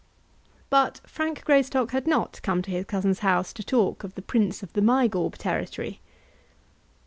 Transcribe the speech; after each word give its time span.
But 0.71 0.99
Frank 1.05 1.45
Greystock 1.45 1.91
had 1.91 2.07
not 2.07 2.39
come 2.41 2.63
to 2.63 2.71
his 2.71 2.85
cousin's 2.87 3.19
house 3.19 3.53
to 3.53 3.63
talk 3.63 4.03
of 4.03 4.15
the 4.15 4.23
Prince 4.23 4.63
of 4.63 4.73
the 4.73 4.81
Mygawb 4.81 5.35
territory. 5.37 6.01